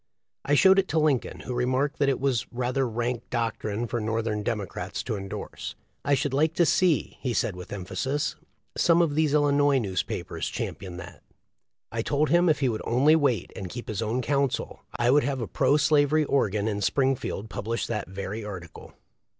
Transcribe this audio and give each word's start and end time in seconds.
I 0.43 0.55
showed 0.55 0.79
it 0.79 0.87
to 0.87 0.97
Lincoln, 0.99 1.41
who 1.41 1.53
remarked 1.53 1.99
that 1.99 2.09
it 2.09 2.19
was 2.19 2.47
"rather 2.51 2.89
rank 2.89 3.29
doctrine 3.29 3.85
for 3.85 4.01
Northern 4.01 4.41
Democrats 4.41 5.03
to 5.03 5.15
endorse. 5.15 5.75
I 6.03 6.15
should 6.15 6.33
like 6.33 6.55
to 6.55 6.65
see," 6.65 7.19
he 7.21 7.35
said, 7.35 7.55
with 7.55 7.71
emphasis, 7.71 8.35
"some 8.75 9.03
of 9.03 9.13
these 9.13 9.35
Illinois 9.35 9.77
newspapers 9.77 10.47
champion 10.49 10.97
that." 10.97 11.21
I 11.91 12.01
told 12.01 12.29
him 12.31 12.49
if 12.49 12.61
he 12.61 12.69
would 12.69 12.81
only 12.83 13.15
wait 13.15 13.53
and 13.55 13.69
keep 13.69 13.87
his 13.87 14.01
own 14.01 14.23
counsel 14.23 14.81
I 14.97 15.11
would 15.11 15.23
have 15.23 15.39
a 15.39 15.45
pro 15.47 15.77
slavery 15.77 16.25
organ 16.25 16.67
in 16.67 16.81
Spring 16.81 17.15
field 17.15 17.47
publish 17.51 17.85
that 17.85 18.07
very 18.09 18.43
article. 18.43 18.93